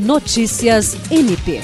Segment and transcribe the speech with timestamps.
[0.00, 1.60] Notícias MP.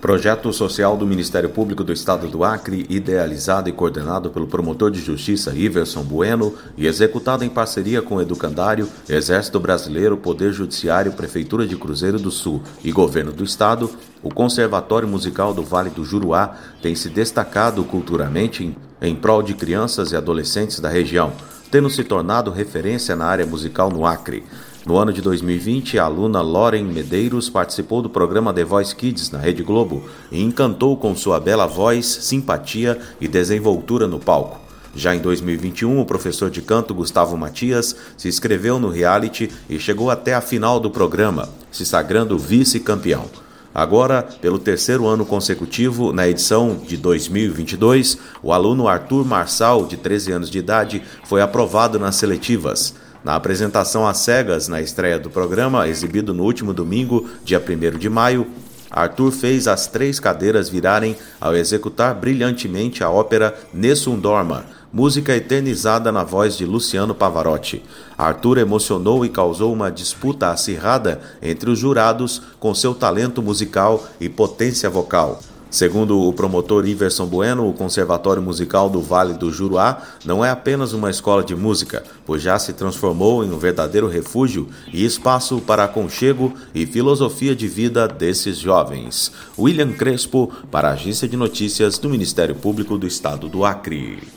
[0.00, 5.00] Projeto social do Ministério Público do Estado do Acre, idealizado e coordenado pelo promotor de
[5.00, 11.64] justiça Iverson Bueno e executado em parceria com o Educandário, Exército Brasileiro, Poder Judiciário, Prefeitura
[11.64, 13.88] de Cruzeiro do Sul e Governo do Estado,
[14.20, 19.54] o Conservatório Musical do Vale do Juruá tem se destacado culturalmente em, em prol de
[19.54, 21.32] crianças e adolescentes da região,
[21.70, 24.42] tendo se tornado referência na área musical no Acre.
[24.84, 29.38] No ano de 2020, a aluna Loren Medeiros participou do programa The Voice Kids na
[29.38, 34.60] Rede Globo e encantou com sua bela voz, simpatia e desenvoltura no palco.
[34.92, 40.10] Já em 2021, o professor de canto Gustavo Matias se inscreveu no reality e chegou
[40.10, 43.26] até a final do programa, se sagrando vice-campeão.
[43.72, 50.32] Agora, pelo terceiro ano consecutivo, na edição de 2022, o aluno Arthur Marçal, de 13
[50.32, 52.94] anos de idade, foi aprovado nas seletivas.
[53.24, 58.08] Na apresentação às cegas, na estreia do programa, exibido no último domingo, dia 1 de
[58.08, 58.46] maio,
[58.90, 66.12] Arthur fez as três cadeiras virarem ao executar brilhantemente a ópera Nessun Dorma, música eternizada
[66.12, 67.82] na voz de Luciano Pavarotti.
[68.18, 74.28] Arthur emocionou e causou uma disputa acirrada entre os jurados com seu talento musical e
[74.28, 75.40] potência vocal.
[75.72, 80.92] Segundo o promotor Iverson Bueno, o Conservatório Musical do Vale do Juruá não é apenas
[80.92, 85.84] uma escola de música, pois já se transformou em um verdadeiro refúgio e espaço para
[85.84, 89.32] aconchego e filosofia de vida desses jovens.
[89.58, 94.32] William Crespo, para a Agência de Notícias do Ministério Público do Estado do Acre.